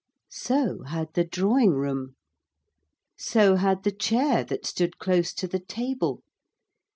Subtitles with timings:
[0.31, 2.15] So had the drawing room.
[3.19, 6.23] So had the chair that stood close to the table.